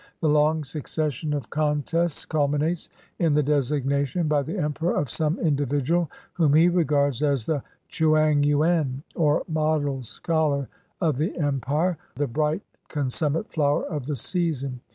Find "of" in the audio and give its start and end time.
1.31-1.51, 4.95-5.11, 10.99-11.17, 13.85-14.07